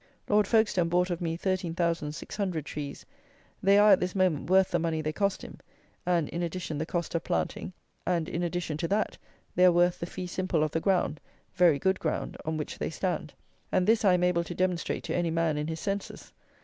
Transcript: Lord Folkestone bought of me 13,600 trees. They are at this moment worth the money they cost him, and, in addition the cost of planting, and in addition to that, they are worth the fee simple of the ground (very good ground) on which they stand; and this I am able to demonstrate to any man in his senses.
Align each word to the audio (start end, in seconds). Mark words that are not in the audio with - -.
Lord 0.27 0.47
Folkestone 0.47 0.89
bought 0.89 1.11
of 1.11 1.21
me 1.21 1.37
13,600 1.37 2.65
trees. 2.65 3.05
They 3.61 3.77
are 3.77 3.91
at 3.91 3.99
this 3.99 4.15
moment 4.15 4.49
worth 4.49 4.71
the 4.71 4.79
money 4.79 4.99
they 4.99 5.13
cost 5.13 5.43
him, 5.43 5.59
and, 6.07 6.27
in 6.29 6.41
addition 6.41 6.79
the 6.79 6.87
cost 6.87 7.13
of 7.13 7.23
planting, 7.23 7.71
and 8.03 8.27
in 8.27 8.41
addition 8.41 8.77
to 8.77 8.87
that, 8.87 9.15
they 9.53 9.63
are 9.63 9.71
worth 9.71 9.99
the 9.99 10.07
fee 10.07 10.25
simple 10.25 10.63
of 10.63 10.71
the 10.71 10.79
ground 10.81 11.19
(very 11.53 11.77
good 11.77 11.99
ground) 11.99 12.35
on 12.45 12.57
which 12.57 12.79
they 12.79 12.89
stand; 12.89 13.35
and 13.71 13.85
this 13.85 14.03
I 14.03 14.15
am 14.15 14.23
able 14.23 14.43
to 14.45 14.55
demonstrate 14.55 15.03
to 15.03 15.15
any 15.15 15.29
man 15.29 15.55
in 15.55 15.67
his 15.67 15.79
senses. 15.79 16.33